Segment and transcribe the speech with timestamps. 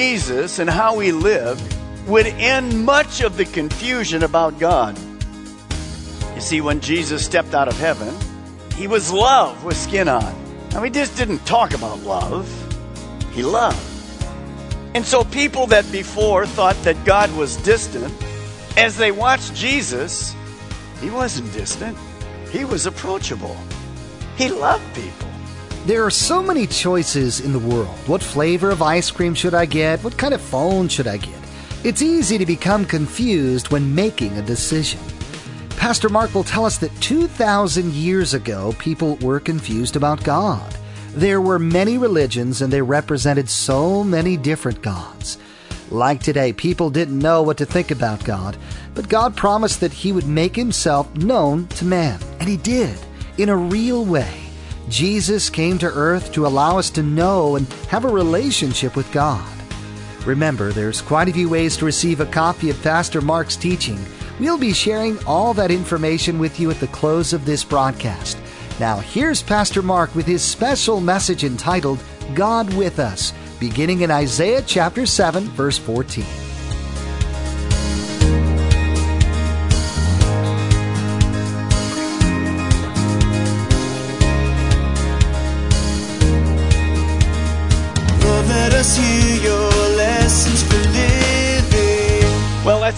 [0.00, 1.62] Jesus and how he lived
[2.06, 4.98] would end much of the confusion about God.
[6.34, 8.14] You see, when Jesus stepped out of heaven,
[8.76, 10.34] he was love with skin on.
[10.70, 12.48] Now, he just didn't talk about love,
[13.34, 13.78] he loved.
[14.94, 18.10] And so, people that before thought that God was distant,
[18.78, 20.34] as they watched Jesus,
[21.02, 21.98] he wasn't distant,
[22.50, 23.54] he was approachable.
[24.38, 25.29] He loved people.
[25.86, 27.96] There are so many choices in the world.
[28.06, 30.04] What flavor of ice cream should I get?
[30.04, 31.38] What kind of phone should I get?
[31.84, 35.00] It's easy to become confused when making a decision.
[35.70, 40.76] Pastor Mark will tell us that 2,000 years ago, people were confused about God.
[41.14, 45.38] There were many religions and they represented so many different gods.
[45.90, 48.58] Like today, people didn't know what to think about God,
[48.94, 52.98] but God promised that He would make Himself known to man, and He did,
[53.38, 54.39] in a real way.
[54.90, 59.48] Jesus came to earth to allow us to know and have a relationship with God.
[60.26, 63.98] Remember, there's quite a few ways to receive a copy of Pastor Mark's teaching.
[64.40, 68.36] We'll be sharing all that information with you at the close of this broadcast.
[68.80, 72.02] Now, here's Pastor Mark with his special message entitled
[72.34, 76.24] God with Us, beginning in Isaiah chapter 7, verse 14.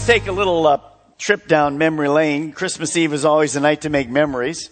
[0.03, 0.81] Let's take a little uh,
[1.17, 2.51] trip down memory lane.
[2.51, 4.69] Christmas Eve is always a night to make memories.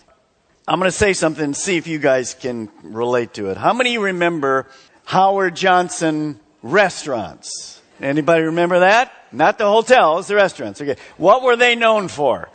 [0.67, 3.57] I'm going to say something and see if you guys can relate to it.
[3.57, 4.67] How many remember
[5.05, 7.81] Howard Johnson restaurants?
[8.01, 9.13] Anybody remember that?
[9.31, 10.81] Not the hotels, the restaurants.
[10.81, 10.97] Okay.
[11.17, 12.49] What were they known for?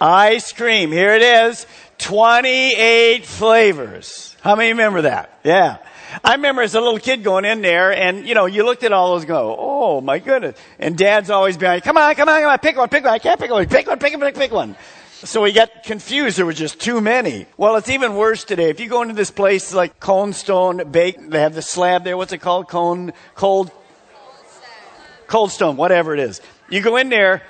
[0.00, 0.92] Ice cream.
[0.92, 1.66] Here it is.
[1.98, 4.36] 28 flavors.
[4.40, 5.36] How many remember that?
[5.42, 5.78] Yeah.
[6.24, 8.92] I remember as a little kid going in there and, you know, you looked at
[8.92, 10.58] all those and go, oh my goodness.
[10.78, 13.12] And dad's always behind, come on, come on, come on, pick one, pick one.
[13.12, 13.66] I can't pick one.
[13.66, 14.76] Pick one, pick one, pick one.
[15.24, 16.38] So we got confused.
[16.38, 17.46] There were just too many.
[17.56, 18.70] Well, it's even worse today.
[18.70, 22.16] If you go into this place like Cone Stone Bake, they have the slab there.
[22.16, 22.68] What's it called?
[22.68, 23.72] Cone, cold,
[25.26, 26.40] Cold Stone, whatever it is.
[26.70, 27.42] You go in there,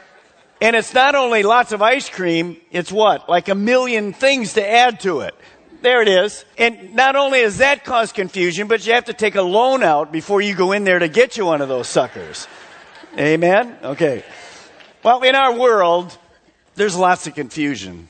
[0.62, 3.28] and it's not only lots of ice cream, it's what?
[3.28, 5.34] Like a million things to add to it.
[5.80, 6.44] There it is.
[6.56, 10.10] And not only does that cause confusion, but you have to take a loan out
[10.10, 12.48] before you go in there to get you one of those suckers.
[13.16, 13.76] Amen?
[13.82, 14.24] Okay.
[15.02, 16.16] Well, in our world,
[16.74, 18.08] there's lots of confusion.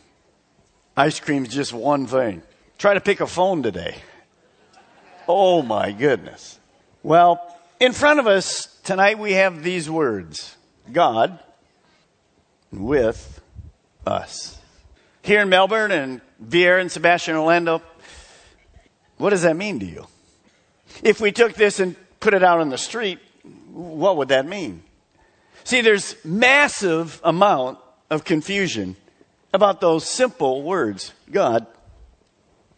[0.97, 2.43] Ice cream's just one thing.
[2.79, 3.97] Try to pick a phone today.
[5.29, 6.59] Oh my goodness.
[7.03, 7.41] Well,
[7.79, 10.57] in front of us tonight we have these words
[10.91, 11.39] God
[12.73, 13.41] with
[14.07, 14.59] us.
[15.23, 17.83] Here in Melbourne and Viera and Sebastian Orlando,
[19.17, 20.07] what does that mean to you?
[21.03, 23.19] If we took this and put it out on the street,
[23.73, 24.83] what would that mean?
[25.65, 27.79] See, there's massive amount
[28.11, 28.97] of confusion
[29.53, 31.67] about those simple words God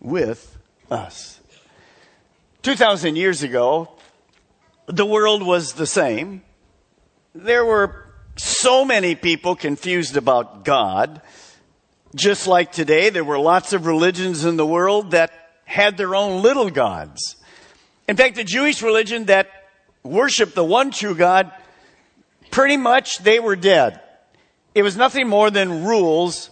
[0.00, 0.59] with
[0.91, 1.41] us.
[2.62, 3.88] 2,000 years ago,
[4.87, 6.42] the world was the same.
[7.34, 8.06] There were
[8.37, 11.22] so many people confused about God.
[12.15, 15.32] Just like today, there were lots of religions in the world that
[15.65, 17.37] had their own little gods.
[18.09, 19.48] In fact, the Jewish religion that
[20.03, 21.53] worshiped the one true God,
[22.51, 24.01] pretty much they were dead.
[24.74, 26.51] It was nothing more than rules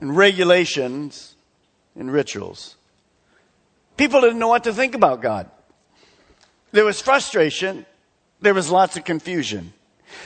[0.00, 1.36] and regulations
[1.94, 2.76] and rituals.
[3.96, 5.50] People didn't know what to think about God.
[6.72, 7.86] There was frustration.
[8.40, 9.72] There was lots of confusion.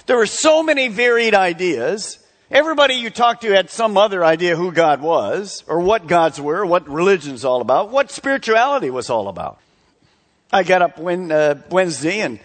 [0.07, 2.24] There were so many varied ideas.
[2.51, 6.65] Everybody you talked to had some other idea who God was, or what gods were,
[6.67, 9.59] what religion's all about, what spirituality was all about.
[10.53, 12.39] I got up when, uh, Wednesday and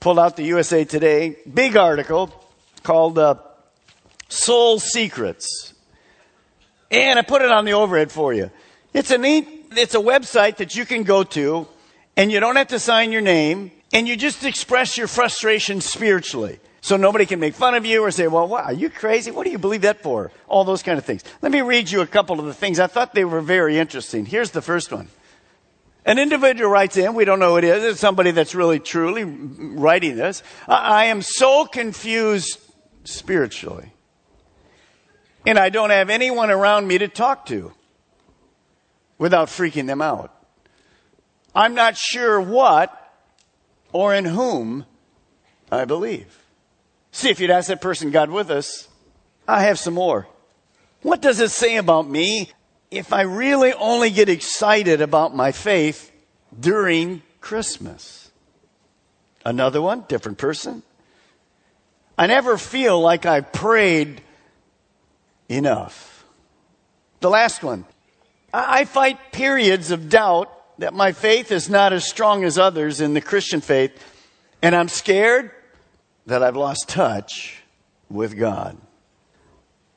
[0.00, 2.34] pulled out the USA Today big article
[2.82, 3.36] called uh,
[4.28, 5.74] Soul Secrets.
[6.90, 8.50] And I put it on the overhead for you.
[8.92, 11.68] It's a neat, it's a website that you can go to
[12.16, 16.58] and you don't have to sign your name, and you just express your frustration spiritually.
[16.86, 19.32] So nobody can make fun of you or say, well, wow, are you crazy?
[19.32, 20.30] What do you believe that for?
[20.46, 21.24] All those kind of things.
[21.42, 22.78] Let me read you a couple of the things.
[22.78, 24.24] I thought they were very interesting.
[24.24, 25.08] Here's the first one.
[26.04, 29.24] An individual writes in, we don't know who it is, it's somebody that's really truly
[29.24, 30.44] writing this.
[30.68, 32.60] I am so confused
[33.02, 33.92] spiritually.
[35.44, 37.72] And I don't have anyone around me to talk to
[39.18, 40.32] without freaking them out.
[41.52, 43.12] I'm not sure what
[43.92, 44.86] or in whom
[45.68, 46.45] I believe.
[47.16, 48.88] See, if you'd ask that person, God with us,
[49.48, 50.28] I have some more.
[51.00, 52.50] What does it say about me
[52.90, 56.12] if I really only get excited about my faith
[56.60, 58.30] during Christmas?
[59.46, 60.82] Another one, different person.
[62.18, 64.20] I never feel like I prayed
[65.48, 66.22] enough.
[67.20, 67.86] The last one.
[68.52, 73.14] I fight periods of doubt that my faith is not as strong as others in
[73.14, 74.04] the Christian faith,
[74.60, 75.50] and I'm scared
[76.26, 77.62] that I've lost touch
[78.10, 78.76] with God.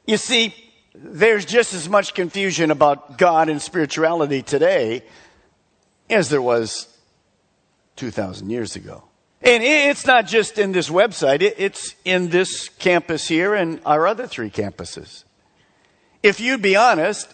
[0.06, 0.54] You see,
[0.94, 5.04] there's just as much confusion about God and spirituality today
[6.10, 6.88] as there was
[7.96, 9.04] 2,000 years ago.
[9.42, 14.28] And it's not just in this website, it's in this campus here and our other
[14.28, 15.24] three campuses.
[16.22, 17.34] If you'd be honest,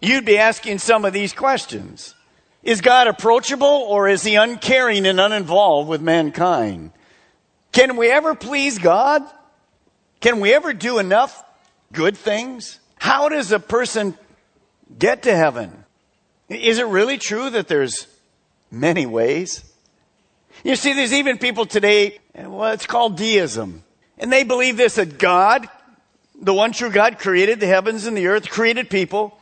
[0.00, 2.14] you'd be asking some of these questions.
[2.64, 6.90] Is God approachable or is he uncaring and uninvolved with mankind?
[7.76, 9.22] Can we ever please God?
[10.20, 11.44] Can we ever do enough
[11.92, 12.80] good things?
[12.98, 14.16] How does a person
[14.98, 15.84] get to heaven?
[16.48, 18.06] Is it really true that there's
[18.70, 19.62] many ways?
[20.64, 23.84] You see, there's even people today, well, it's called deism.
[24.16, 25.68] And they believe this that God,
[26.34, 29.36] the one true God, created the heavens and the earth, created people.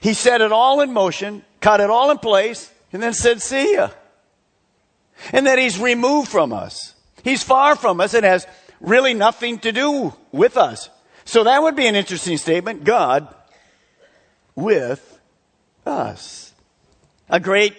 [0.00, 3.74] He set it all in motion, cut it all in place, and then said, see
[3.74, 3.90] ya.
[5.30, 6.94] And that He's removed from us.
[7.22, 8.46] He's far from us and has
[8.80, 10.88] really nothing to do with us.
[11.24, 12.84] So that would be an interesting statement.
[12.84, 13.32] God
[14.54, 15.20] with
[15.86, 16.52] us.
[17.28, 17.76] A great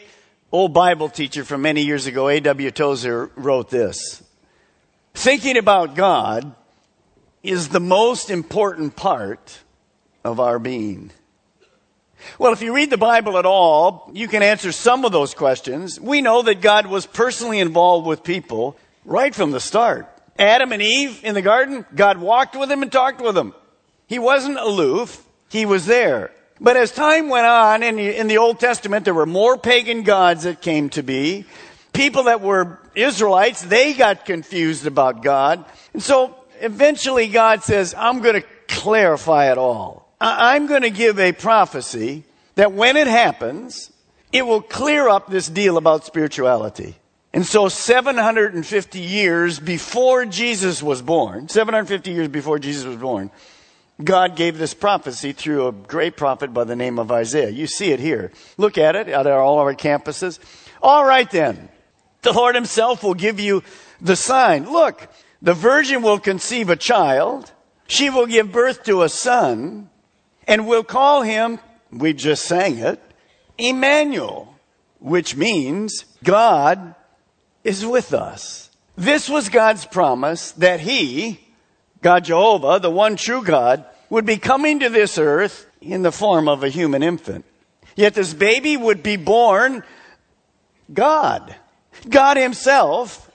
[0.51, 2.71] old Bible teacher from many years ago, A.W.
[2.71, 4.23] Tozer, wrote this.
[5.13, 6.55] Thinking about God
[7.43, 9.59] is the most important part
[10.23, 11.11] of our being.
[12.37, 15.99] Well, if you read the Bible at all, you can answer some of those questions.
[15.99, 20.07] We know that God was personally involved with people Right from the start.
[20.37, 23.53] Adam and Eve in the garden, God walked with them and talked with them.
[24.07, 25.23] He wasn't aloof.
[25.49, 26.31] He was there.
[26.59, 30.43] But as time went on in in the Old Testament, there were more pagan gods
[30.43, 31.45] that came to be.
[31.91, 35.65] People that were Israelites, they got confused about God.
[35.93, 40.07] And so eventually God says, I'm going to clarify it all.
[40.21, 42.23] I'm going to give a prophecy
[42.55, 43.91] that when it happens,
[44.31, 46.95] it will clear up this deal about spirituality.
[47.33, 53.31] And so 750 years before Jesus was born, 750 years before Jesus was born,
[54.03, 57.49] God gave this prophecy through a great prophet by the name of Isaiah.
[57.49, 58.31] You see it here.
[58.57, 60.39] Look at it at all our campuses.
[60.81, 61.69] All right then.
[62.23, 63.63] The Lord himself will give you
[63.99, 64.71] the sign.
[64.71, 65.07] Look,
[65.41, 67.51] the virgin will conceive a child.
[67.87, 69.89] She will give birth to a son
[70.47, 71.59] and we'll call him,
[71.91, 72.99] we just sang it,
[73.57, 74.55] Emmanuel,
[74.99, 76.95] which means God
[77.63, 78.69] is with us.
[78.95, 81.39] This was God's promise that He,
[82.01, 86.47] God Jehovah, the one true God, would be coming to this earth in the form
[86.47, 87.45] of a human infant.
[87.95, 89.83] Yet this baby would be born
[90.93, 91.55] God.
[92.09, 93.29] God Himself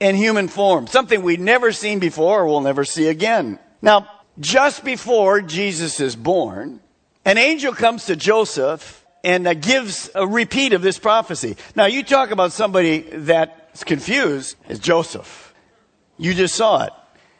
[0.00, 0.86] in human form.
[0.86, 3.58] Something we'd never seen before or will never see again.
[3.82, 6.80] Now, just before Jesus is born,
[7.24, 11.56] an angel comes to Joseph and uh, gives a repeat of this prophecy.
[11.74, 15.54] Now, you talk about somebody that's confused as Joseph.
[16.18, 16.92] You just saw it.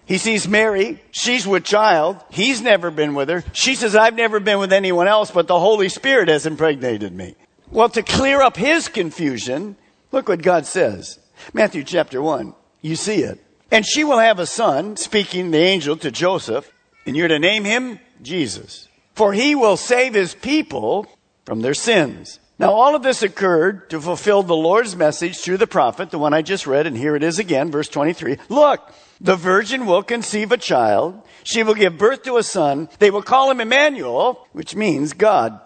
[0.06, 1.02] He sees Mary.
[1.12, 2.22] She's with child.
[2.30, 3.44] He's never been with her.
[3.52, 7.36] She says, I've never been with anyone else, but the Holy Spirit has impregnated me.
[7.70, 9.76] Well, to clear up his confusion,
[10.10, 11.18] look what God says.
[11.52, 12.54] Matthew chapter 1.
[12.80, 13.40] You see it.
[13.70, 16.70] And she will have a son, speaking the angel to Joseph,
[17.06, 18.88] and you're to name him Jesus.
[19.14, 21.06] For he will save his people
[21.44, 22.38] from their sins.
[22.58, 26.32] Now, all of this occurred to fulfill the Lord's message through the prophet, the one
[26.32, 28.36] I just read, and here it is again, verse 23.
[28.48, 31.20] Look, the virgin will conceive a child.
[31.42, 32.88] She will give birth to a son.
[33.00, 35.60] They will call him Emmanuel, which means God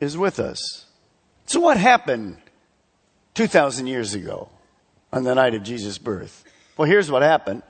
[0.00, 0.86] is with us.
[1.44, 2.38] So what happened
[3.34, 4.48] 2,000 years ago
[5.12, 6.42] on the night of Jesus' birth?
[6.78, 7.62] Well, here's what happened.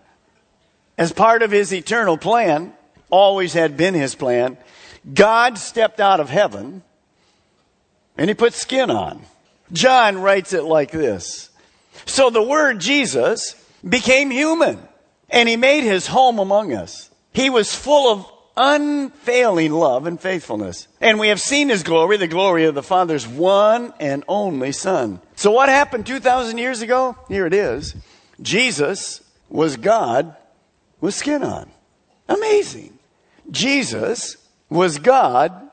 [0.96, 2.72] As part of his eternal plan,
[3.10, 4.58] always had been his plan,
[5.12, 6.82] God stepped out of heaven
[8.16, 9.24] and he put skin on.
[9.72, 11.50] John writes it like this.
[12.06, 13.54] So the word Jesus
[13.86, 14.78] became human
[15.30, 17.10] and he made his home among us.
[17.32, 20.86] He was full of unfailing love and faithfulness.
[21.00, 25.20] And we have seen his glory, the glory of the Father's one and only Son.
[25.34, 27.16] So what happened 2,000 years ago?
[27.28, 27.96] Here it is.
[28.40, 30.36] Jesus was God
[31.00, 31.70] with skin on.
[32.28, 32.98] Amazing.
[33.50, 34.36] Jesus
[34.70, 35.63] was God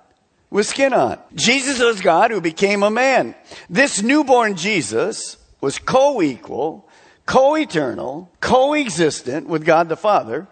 [0.51, 1.17] with skin on.
[1.33, 3.33] Jesus was God who became a man.
[3.69, 6.87] This newborn Jesus was co-equal,
[7.25, 10.47] co-eternal, co-existent with God the Father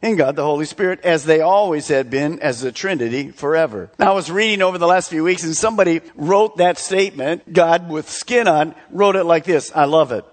[0.00, 3.90] and God the Holy Spirit as they always had been as the Trinity forever.
[3.98, 7.88] Now I was reading over the last few weeks and somebody wrote that statement, God
[7.88, 9.72] with skin on, wrote it like this.
[9.74, 10.24] I love it.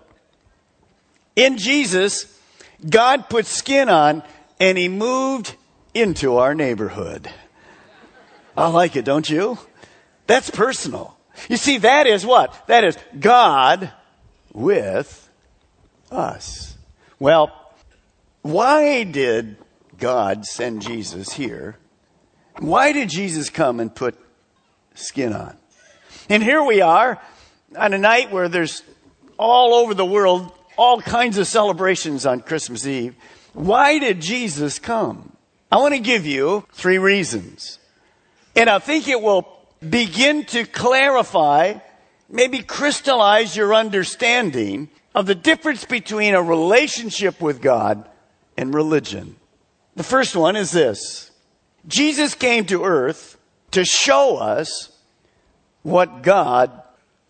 [1.35, 2.39] In Jesus,
[2.87, 4.23] God put skin on
[4.59, 5.55] and he moved
[5.93, 7.29] into our neighborhood.
[8.57, 9.57] I like it, don't you?
[10.27, 11.17] That's personal.
[11.49, 12.67] You see, that is what?
[12.67, 13.91] That is God
[14.53, 15.29] with
[16.11, 16.77] us.
[17.19, 17.51] Well,
[18.41, 19.57] why did
[19.97, 21.77] God send Jesus here?
[22.59, 24.17] Why did Jesus come and put
[24.93, 25.57] skin on?
[26.29, 27.21] And here we are
[27.77, 28.83] on a night where there's
[29.37, 33.15] all over the world all kinds of celebrations on Christmas Eve.
[33.53, 35.35] Why did Jesus come?
[35.71, 37.79] I want to give you three reasons.
[38.55, 39.47] And I think it will
[39.87, 41.75] begin to clarify,
[42.29, 48.07] maybe crystallize your understanding of the difference between a relationship with God
[48.57, 49.35] and religion.
[49.95, 51.31] The first one is this.
[51.87, 53.37] Jesus came to earth
[53.71, 54.91] to show us
[55.83, 56.71] what God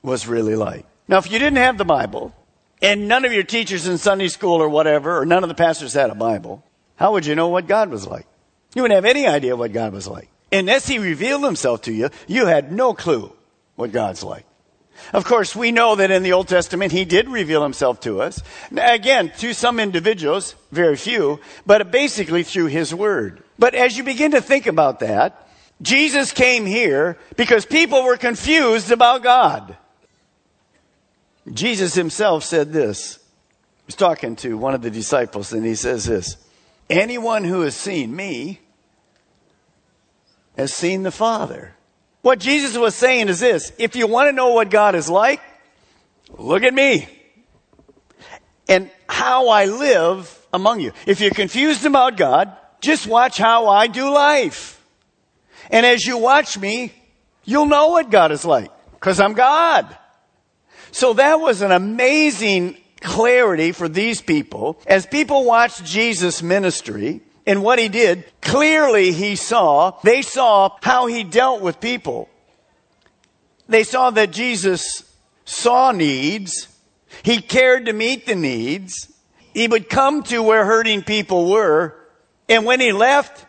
[0.01, 0.85] was really like.
[1.07, 2.33] Now, if you didn't have the Bible,
[2.81, 5.93] and none of your teachers in Sunday school or whatever, or none of the pastors
[5.93, 6.63] had a Bible,
[6.95, 8.25] how would you know what God was like?
[8.73, 10.29] You wouldn't have any idea what God was like.
[10.55, 13.31] Unless He revealed Himself to you, you had no clue
[13.75, 14.45] what God's like.
[15.13, 18.41] Of course, we know that in the Old Testament, He did reveal Himself to us.
[18.75, 23.43] Again, to some individuals, very few, but basically through His Word.
[23.59, 25.45] But as you begin to think about that,
[25.81, 29.77] Jesus came here because people were confused about God.
[31.51, 33.19] Jesus himself said this.
[33.85, 36.37] He's talking to one of the disciples and he says this
[36.89, 38.61] Anyone who has seen me
[40.57, 41.73] has seen the Father.
[42.21, 45.41] What Jesus was saying is this if you want to know what God is like,
[46.37, 47.07] look at me
[48.67, 50.91] and how I live among you.
[51.05, 54.83] If you're confused about God, just watch how I do life.
[55.69, 56.93] And as you watch me,
[57.43, 59.95] you'll know what God is like because I'm God.
[60.91, 64.79] So that was an amazing clarity for these people.
[64.87, 71.05] As people watched Jesus' ministry and what he did, clearly he saw, they saw how
[71.05, 72.29] he dealt with people.
[73.67, 75.03] They saw that Jesus
[75.45, 76.67] saw needs.
[77.23, 79.11] He cared to meet the needs.
[79.53, 81.95] He would come to where hurting people were.
[82.49, 83.45] And when he left,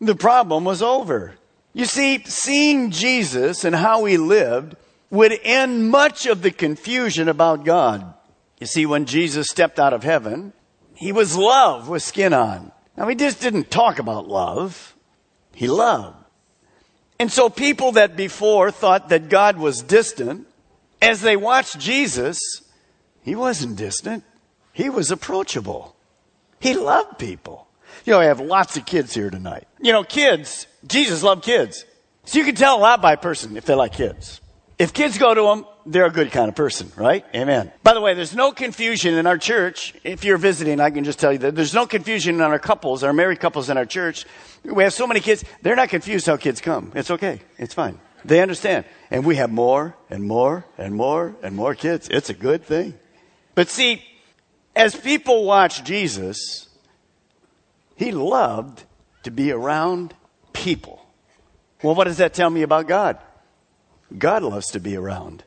[0.00, 1.34] the problem was over.
[1.72, 4.76] You see, seeing Jesus and how he lived
[5.10, 8.14] would end much of the confusion about God.
[8.60, 10.52] You see, when Jesus stepped out of heaven,
[10.94, 12.72] he was love with skin on.
[13.00, 14.94] Now, he just didn't talk about love.
[15.54, 16.18] He loved.
[17.18, 20.46] And so people that before thought that God was distant,
[21.00, 22.38] as they watched Jesus,
[23.22, 24.22] he wasn't distant.
[24.74, 25.96] He was approachable.
[26.60, 27.68] He loved people.
[28.04, 29.66] You know, I have lots of kids here tonight.
[29.80, 31.86] You know, kids, Jesus loved kids.
[32.26, 34.42] So you can tell a lot by a person if they like kids.
[34.78, 37.24] If kids go to them, they're a good kind of person, right?
[37.34, 37.72] Amen.
[37.82, 39.94] By the way, there's no confusion in our church.
[40.04, 43.02] If you're visiting, I can just tell you that there's no confusion in our couples,
[43.02, 44.24] our married couples in our church.
[44.64, 46.92] We have so many kids, they're not confused how kids come.
[46.94, 47.40] It's okay.
[47.58, 47.98] It's fine.
[48.24, 48.84] They understand.
[49.10, 52.08] And we have more and more and more and more kids.
[52.10, 52.94] It's a good thing.
[53.54, 54.04] But see,
[54.76, 56.68] as people watch Jesus,
[57.96, 58.84] he loved
[59.24, 60.14] to be around
[60.52, 61.04] people.
[61.82, 63.18] Well, what does that tell me about God?
[64.16, 65.44] God loves to be around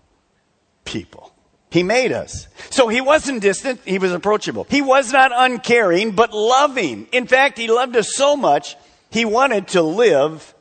[0.86, 1.34] people.
[1.70, 2.48] He made us.
[2.70, 4.68] So he wasn't distant, he was approachable.
[4.70, 7.08] He was not uncaring, but loving.
[7.12, 8.76] In fact, he loved us so much,
[9.10, 10.54] he wanted to live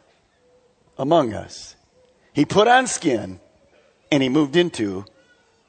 [0.98, 1.76] among us.
[2.32, 3.40] He put on skin
[4.10, 5.04] and he moved into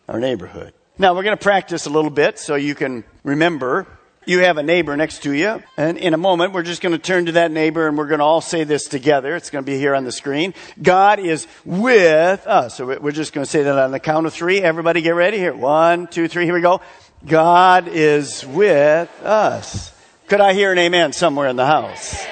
[0.07, 0.73] our neighborhood.
[0.97, 3.87] Now we're going to practice a little bit so you can remember
[4.25, 5.61] you have a neighbor next to you.
[5.77, 8.19] And in a moment, we're just going to turn to that neighbor and we're going
[8.19, 9.35] to all say this together.
[9.35, 10.53] It's going to be here on the screen.
[10.81, 12.77] God is with us.
[12.77, 14.61] So we're just going to say that on the count of three.
[14.61, 15.53] Everybody get ready here.
[15.53, 16.45] One, two, three.
[16.45, 16.81] Here we go.
[17.25, 19.91] God is with us.
[20.27, 22.25] Could I hear an amen somewhere in the house?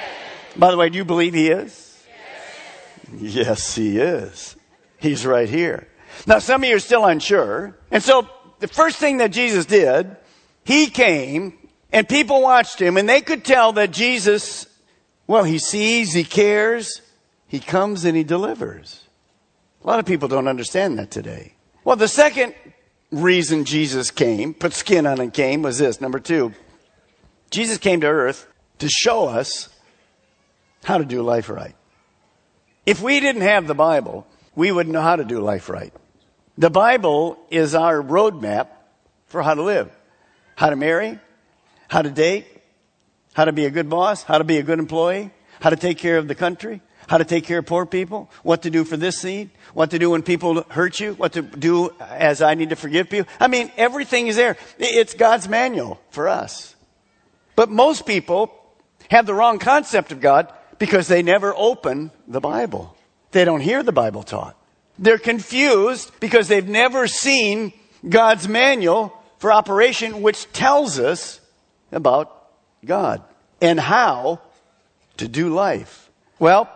[0.56, 2.04] By the way, do you believe he is?
[3.18, 4.56] Yes, he is.
[4.98, 5.88] He's right here.
[6.26, 7.76] Now, some of you are still unsure.
[7.90, 8.28] And so,
[8.60, 10.16] the first thing that Jesus did,
[10.64, 11.58] he came
[11.92, 14.66] and people watched him and they could tell that Jesus,
[15.26, 17.02] well, he sees, he cares,
[17.46, 19.04] he comes and he delivers.
[19.84, 21.54] A lot of people don't understand that today.
[21.84, 22.54] Well, the second
[23.10, 26.00] reason Jesus came, put skin on and came, was this.
[26.00, 26.52] Number two,
[27.50, 28.46] Jesus came to earth
[28.78, 29.68] to show us
[30.84, 31.74] how to do life right.
[32.86, 35.92] If we didn't have the Bible, we wouldn't know how to do life right.
[36.58, 38.68] The Bible is our roadmap
[39.26, 39.90] for how to live,
[40.56, 41.18] how to marry,
[41.92, 42.46] how to date,
[43.34, 45.30] how to be a good boss, how to be a good employee,
[45.60, 48.62] how to take care of the country, how to take care of poor people, what
[48.62, 51.90] to do for this seed, what to do when people hurt you, what to do
[52.00, 53.30] as I need to forgive people.
[53.38, 54.56] I mean, everything is there.
[54.78, 56.74] It's God's manual for us.
[57.56, 58.50] But most people
[59.10, 62.96] have the wrong concept of God because they never open the Bible.
[63.32, 64.56] They don't hear the Bible taught.
[64.98, 67.74] They're confused because they've never seen
[68.08, 71.38] God's manual for operation, which tells us
[71.92, 72.48] about
[72.84, 73.22] God
[73.60, 74.40] and how
[75.18, 76.10] to do life.
[76.38, 76.68] Well,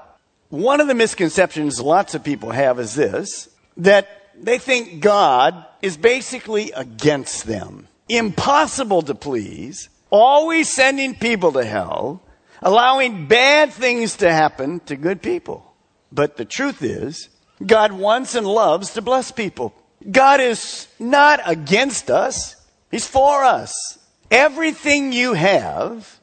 [0.49, 4.09] one of the misconceptions lots of people have is this that
[4.39, 12.23] they think God is basically against them, impossible to please, always sending people to hell,
[12.63, 15.75] allowing bad things to happen to good people.
[16.13, 17.29] But the truth is,
[17.65, 19.75] God wants and loves to bless people.
[20.11, 22.57] God is not against us,
[22.91, 23.99] He's for us.
[24.31, 26.21] Everything you have,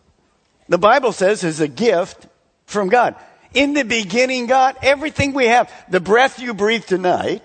[0.67, 2.27] the Bible says, is a gift
[2.65, 3.15] from God.
[3.53, 7.43] In the beginning, God, everything we have, the breath you breathe tonight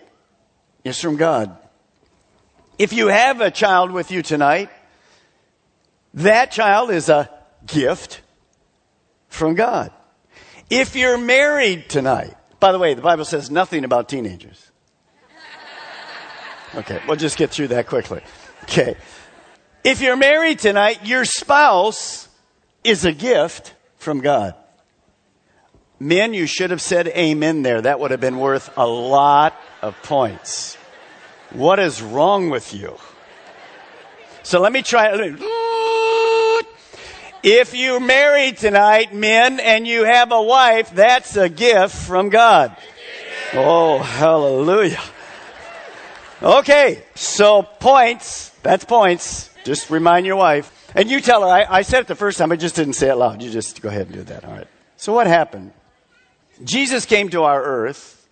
[0.85, 1.57] is from God.
[2.79, 4.71] If you have a child with you tonight,
[6.15, 7.31] that child is a
[7.67, 8.23] gift
[9.29, 9.93] from God.
[10.71, 14.71] If you're married tonight, by the way, the Bible says nothing about teenagers.
[16.75, 18.21] Okay, we'll just get through that quickly.
[18.65, 18.97] Okay.
[19.85, 22.29] If you're married tonight, your spouse
[22.85, 24.55] is a gift from God.
[26.01, 27.81] Men, you should have said amen there.
[27.81, 30.77] That would have been worth a lot of points.
[31.51, 32.97] What is wrong with you?
[34.43, 35.11] So let me try.
[37.43, 42.77] If you're married tonight, men, and you have a wife, that's a gift from God.
[43.55, 45.01] Oh, hallelujah.
[46.43, 48.51] Okay, so points.
[48.63, 49.51] That's points.
[49.69, 50.91] Just remind your wife.
[50.95, 53.11] And you tell her, I, I said it the first time, I just didn't say
[53.11, 53.43] it loud.
[53.43, 54.47] You just go ahead and do that.
[54.47, 54.67] All right.
[54.97, 55.73] So what happened?
[56.65, 58.27] Jesus came to our earth.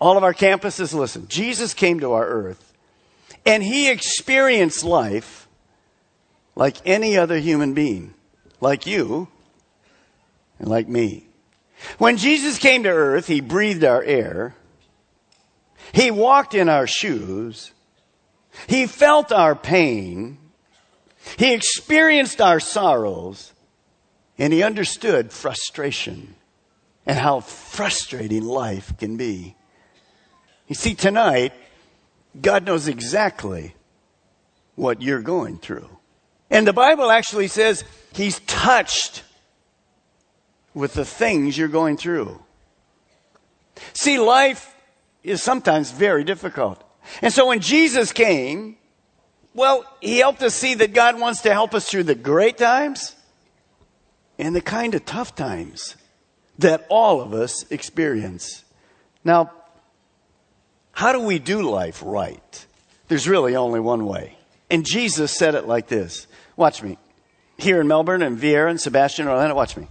[0.00, 1.26] All of our campuses, listen.
[1.26, 2.72] Jesus came to our earth
[3.44, 5.48] and he experienced life
[6.54, 8.14] like any other human being,
[8.60, 9.26] like you
[10.60, 11.26] and like me.
[11.98, 14.54] When Jesus came to earth, he breathed our air.
[15.92, 17.72] He walked in our shoes.
[18.66, 20.38] He felt our pain.
[21.38, 23.52] He experienced our sorrows.
[24.38, 26.34] And he understood frustration
[27.06, 29.56] and how frustrating life can be.
[30.68, 31.52] You see, tonight,
[32.40, 33.74] God knows exactly
[34.74, 35.88] what you're going through.
[36.50, 37.84] And the Bible actually says
[38.14, 39.22] He's touched
[40.74, 42.42] with the things you're going through.
[43.92, 44.74] See, life
[45.22, 46.82] is sometimes very difficult.
[47.20, 48.76] And so when Jesus came,
[49.54, 53.14] well, He helped us see that God wants to help us through the great times
[54.38, 55.96] and the kind of tough times
[56.58, 58.64] that all of us experience.
[59.24, 59.52] Now,
[60.92, 62.66] how do we do life right?
[63.08, 64.36] There's really only one way.
[64.70, 66.26] And Jesus said it like this.
[66.56, 66.98] Watch me.
[67.58, 69.88] Here in Melbourne and Viera and Sebastian, Orlando, watch me.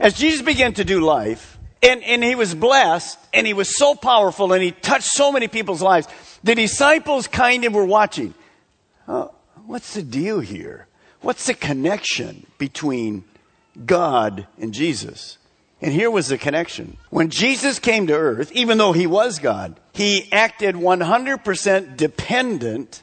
[0.00, 3.94] As Jesus began to do life, and, and he was blessed, and he was so
[3.94, 6.08] powerful, and he touched so many people's lives,
[6.44, 8.34] the disciples kind of were watching.
[9.08, 9.34] Oh,
[9.66, 10.86] what's the deal here?
[11.20, 13.24] What's the connection between
[13.84, 15.38] God and Jesus?
[15.80, 16.98] And here was the connection.
[17.10, 23.02] When Jesus came to earth, even though he was God, he acted 100% dependent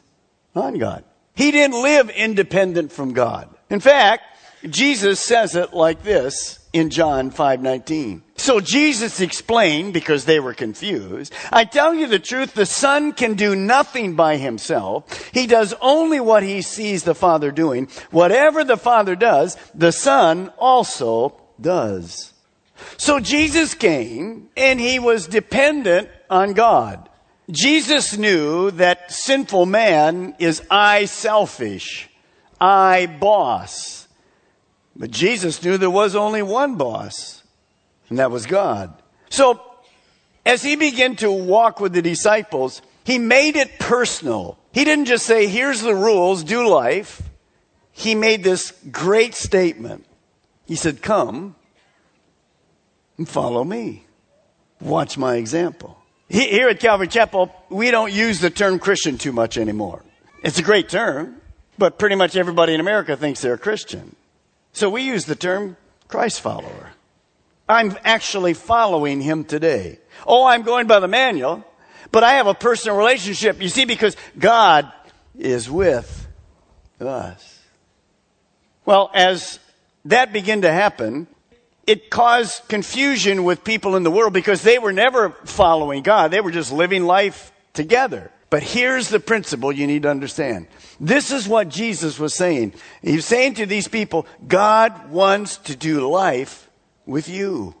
[0.54, 1.04] on God.
[1.34, 3.48] He didn't live independent from God.
[3.70, 4.22] In fact,
[4.68, 8.22] Jesus says it like this in John 5:19.
[8.36, 13.34] So Jesus explained because they were confused, I tell you the truth, the son can
[13.34, 15.04] do nothing by himself.
[15.32, 17.88] He does only what he sees the father doing.
[18.10, 22.32] Whatever the father does, the son also does.
[22.96, 27.08] So Jesus came and he was dependent on God.
[27.50, 32.08] Jesus knew that sinful man is I selfish,
[32.60, 34.01] I boss.
[34.94, 37.42] But Jesus knew there was only one boss,
[38.08, 38.92] and that was God.
[39.30, 39.60] So
[40.44, 44.58] As he began to walk with the disciples, he made it personal.
[44.72, 47.22] He didn't just say, here's the rules, do life.
[47.92, 50.04] He made this great statement.
[50.66, 51.54] He said, come
[53.18, 54.06] and follow me.
[54.80, 55.98] Watch my example.
[56.28, 60.02] Here at Calvary Chapel, we don't use the term Christian too much anymore.
[60.42, 61.36] It's a great term,
[61.78, 64.16] but pretty much everybody in America thinks they're a Christian.
[64.72, 65.76] So we use the term
[66.08, 66.92] Christ follower.
[67.68, 69.98] I'm actually following him today.
[70.26, 71.64] Oh, I'm going by the manual,
[72.10, 73.60] but I have a personal relationship.
[73.60, 74.92] You see, because God
[75.38, 76.26] is with
[77.00, 77.60] us.
[78.84, 79.58] Well, as
[80.04, 81.26] that began to happen,
[81.86, 86.30] it caused confusion with people in the world because they were never following God.
[86.30, 88.30] They were just living life together.
[88.52, 90.66] But here's the principle you need to understand.
[91.00, 92.74] This is what Jesus was saying.
[93.00, 96.68] He was saying to these people, God wants to do life
[97.06, 97.74] with you.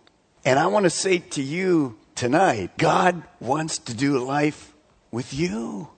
[0.46, 4.72] And I want to say to you tonight, God wants to do life
[5.10, 5.90] with you.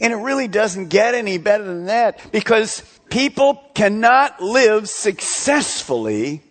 [0.00, 6.42] And it really doesn't get any better than that because people cannot live successfully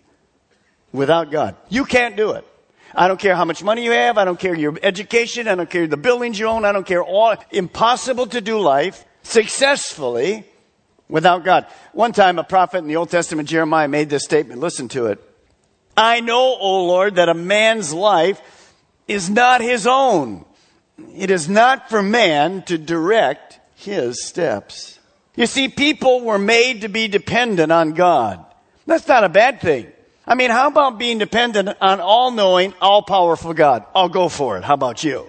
[0.91, 1.56] without God.
[1.67, 2.46] You can't do it.
[2.95, 4.17] I don't care how much money you have.
[4.17, 5.47] I don't care your education.
[5.47, 6.65] I don't care the buildings you own.
[6.65, 7.36] I don't care all.
[7.51, 10.45] Impossible to do life successfully
[11.08, 11.67] without God.
[11.93, 14.60] One time a prophet in the Old Testament, Jeremiah, made this statement.
[14.60, 15.19] Listen to it.
[15.95, 18.41] I know, O Lord, that a man's life
[19.08, 20.45] is not his own.
[21.15, 24.99] It is not for man to direct his steps.
[25.36, 28.45] You see, people were made to be dependent on God.
[28.86, 29.91] That's not a bad thing.
[30.26, 33.86] I mean, how about being dependent on all knowing, all powerful God?
[33.96, 34.64] I'll go for it.
[34.64, 35.26] How about you?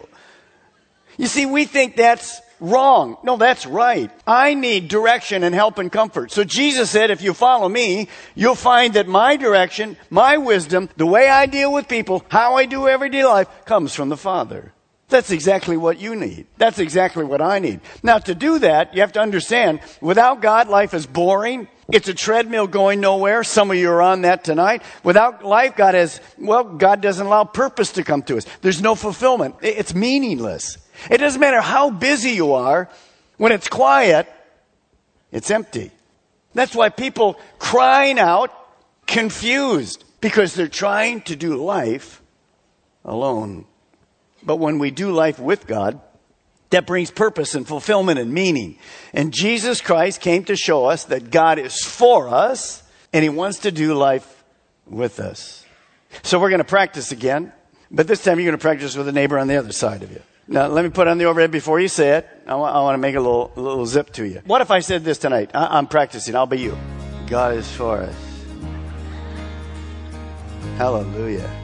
[1.17, 3.17] You see, we think that's wrong.
[3.23, 4.11] No, that's right.
[4.27, 6.31] I need direction and help and comfort.
[6.31, 11.07] So Jesus said, if you follow me, you'll find that my direction, my wisdom, the
[11.07, 14.73] way I deal with people, how I do everyday life comes from the Father.
[15.09, 16.47] That's exactly what you need.
[16.57, 17.81] That's exactly what I need.
[18.03, 21.69] Now, to do that, you have to understand, without God, life is boring.
[21.93, 23.45] It's a treadmill going nowhere.
[23.45, 24.83] Some of you are on that tonight.
[25.05, 28.47] Without life, God has, well, God doesn't allow purpose to come to us.
[28.63, 29.57] There's no fulfillment.
[29.61, 30.79] It's meaningless.
[31.11, 32.89] It doesn't matter how busy you are.
[33.37, 34.27] When it's quiet,
[35.31, 35.91] it's empty.
[36.55, 38.51] That's why people crying out,
[39.07, 42.23] confused, because they're trying to do life
[43.05, 43.67] alone.
[44.43, 46.01] But when we do life with God,
[46.73, 48.77] that brings purpose and fulfillment and meaning.
[49.13, 52.83] And Jesus Christ came to show us that God is for us
[53.13, 54.43] and He wants to do life
[54.87, 55.65] with us.
[56.23, 57.53] So we're going to practice again,
[57.91, 60.11] but this time you're going to practice with a neighbor on the other side of
[60.11, 60.21] you.
[60.49, 62.29] Now, let me put on the overhead before you say it.
[62.47, 64.43] I want, I want to make a little, little zip to you.
[64.45, 65.51] What if I said this tonight?
[65.55, 66.35] I, I'm practicing.
[66.35, 66.77] I'll be you.
[67.27, 68.17] God is for us.
[70.77, 71.62] Hallelujah.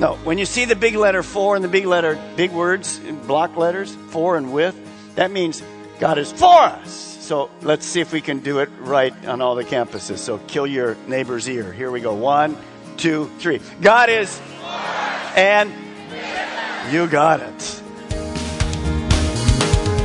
[0.00, 3.58] No, when you see the big letter for and the big letter, big words, block
[3.58, 4.74] letters, for and with,
[5.14, 5.62] that means
[5.98, 6.90] God is for us.
[7.20, 10.16] So let's see if we can do it right on all the campuses.
[10.16, 11.70] So kill your neighbor's ear.
[11.70, 12.14] Here we go.
[12.14, 12.56] One,
[12.96, 13.60] two, three.
[13.82, 14.40] God is
[15.36, 15.70] and
[16.90, 17.82] you got it.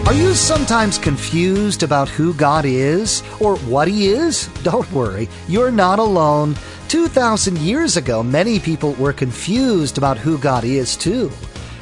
[0.08, 4.49] Are you sometimes confused about who God is or what He is?
[4.62, 6.58] Don't worry, you're not alone.
[6.88, 11.32] 2,000 years ago, many people were confused about who God is, too.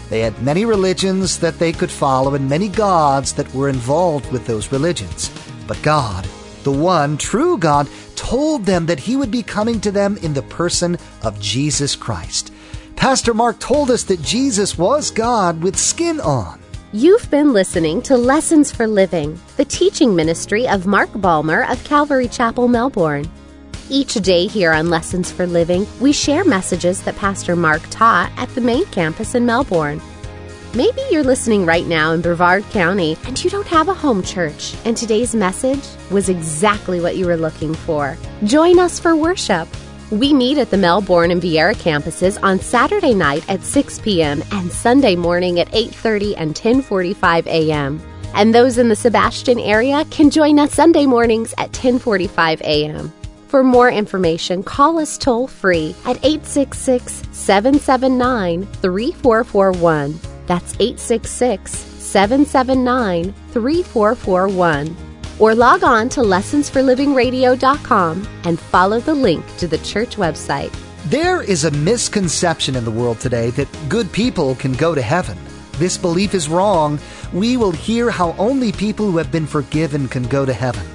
[0.10, 4.46] They had many religions that they could follow and many gods that were involved with
[4.46, 5.32] those religions.
[5.68, 6.28] But God,
[6.64, 10.44] the one true God, told them that He would be coming to them in the
[10.44, 12.54] person of Jesus Christ.
[12.96, 16.60] Pastor Mark told us that Jesus was God with skin on.
[16.94, 22.28] You've been listening to Lessons for Living, the teaching ministry of Mark Balmer of Calvary
[22.28, 23.30] Chapel, Melbourne.
[23.94, 28.50] Each day here on Lessons for Living, we share messages that Pastor Mark taught at
[28.56, 30.02] the main campus in Melbourne.
[30.74, 34.74] Maybe you're listening right now in Brevard County and you don't have a home church,
[34.84, 38.18] and today's message was exactly what you were looking for.
[38.46, 39.68] Join us for worship.
[40.10, 44.44] We meet at the Melbourne and Viera campuses on Saturday night at 6 p.m.
[44.54, 48.02] and Sunday morning at 8:30 and 10:45 a.m.
[48.34, 53.14] And those in the Sebastian area can join us Sunday mornings at 10:45 a.m.
[53.54, 60.20] For more information, call us toll free at 866 779 3441.
[60.48, 64.98] That's 866 779 3441.
[65.38, 70.74] Or log on to lessonsforlivingradio.com and follow the link to the church website.
[71.12, 75.38] There is a misconception in the world today that good people can go to heaven.
[75.74, 76.98] This belief is wrong.
[77.32, 80.88] We will hear how only people who have been forgiven can go to heaven.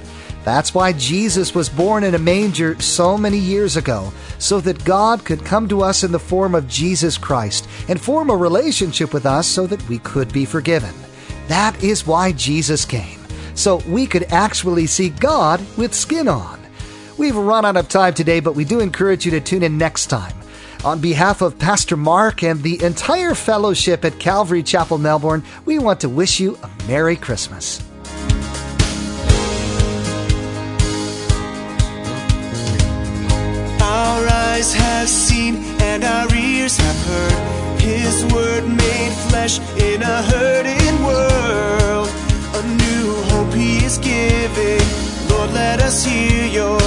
[0.43, 5.25] That's why Jesus was born in a manger so many years ago, so that God
[5.25, 9.25] could come to us in the form of Jesus Christ and form a relationship with
[9.25, 10.93] us so that we could be forgiven.
[11.47, 13.19] That is why Jesus came,
[13.53, 16.59] so we could actually see God with skin on.
[17.17, 20.07] We've run out of time today, but we do encourage you to tune in next
[20.07, 20.33] time.
[20.85, 25.99] On behalf of Pastor Mark and the entire fellowship at Calvary Chapel, Melbourne, we want
[25.99, 27.83] to wish you a Merry Christmas.
[34.59, 40.95] Eyes have seen and our ears have heard His word made flesh in a hurting
[41.01, 42.09] world.
[42.59, 44.85] A new hope He is giving.
[45.29, 46.77] Lord, let us hear your